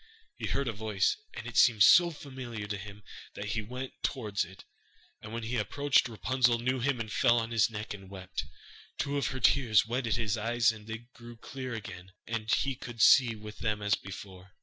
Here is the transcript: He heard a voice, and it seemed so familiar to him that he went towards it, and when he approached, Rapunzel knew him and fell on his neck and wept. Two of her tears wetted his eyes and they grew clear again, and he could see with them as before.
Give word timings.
He 0.35 0.47
heard 0.47 0.67
a 0.67 0.73
voice, 0.73 1.15
and 1.35 1.45
it 1.45 1.57
seemed 1.57 1.83
so 1.83 2.09
familiar 2.09 2.65
to 2.65 2.77
him 2.79 3.03
that 3.35 3.49
he 3.49 3.61
went 3.61 3.93
towards 4.01 4.43
it, 4.43 4.65
and 5.21 5.31
when 5.31 5.43
he 5.43 5.57
approached, 5.57 6.09
Rapunzel 6.09 6.57
knew 6.57 6.79
him 6.79 6.99
and 6.99 7.11
fell 7.13 7.37
on 7.37 7.51
his 7.51 7.69
neck 7.69 7.93
and 7.93 8.09
wept. 8.09 8.43
Two 8.97 9.15
of 9.17 9.27
her 9.27 9.39
tears 9.39 9.85
wetted 9.85 10.15
his 10.15 10.37
eyes 10.39 10.71
and 10.71 10.87
they 10.87 11.05
grew 11.13 11.37
clear 11.37 11.75
again, 11.75 12.13
and 12.25 12.51
he 12.51 12.73
could 12.75 12.99
see 12.99 13.35
with 13.35 13.59
them 13.59 13.83
as 13.83 13.93
before. 13.93 14.53